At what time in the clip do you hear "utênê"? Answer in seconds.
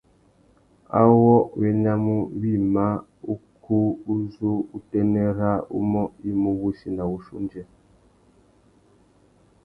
4.77-5.23